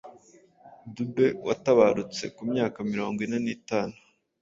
[0.95, 3.99] Dube watabarutse ku myaka mirongo ine nitatu